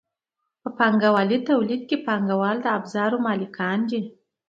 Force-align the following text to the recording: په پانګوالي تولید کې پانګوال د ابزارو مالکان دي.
په 0.61 0.69
پانګوالي 0.77 1.37
تولید 1.49 1.81
کې 1.89 1.97
پانګوال 2.05 2.57
د 2.61 2.67
ابزارو 2.77 3.17
مالکان 3.27 3.79
دي. 3.89 4.01